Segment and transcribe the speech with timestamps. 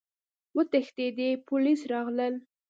[0.55, 1.07] وتښتئ!
[1.47, 2.33] پوليس راغلل!